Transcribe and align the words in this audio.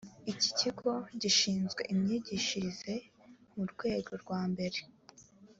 ikikigo 0.31 0.91
gishinzwe 1.21 1.81
imyigishirize 1.93 2.93
mu 3.53 3.63
rwego 3.71 4.11
rwambere 4.21 4.79